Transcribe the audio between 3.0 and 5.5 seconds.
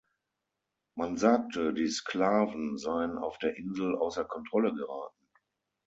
auf der Insel außer Kontrolle geraten.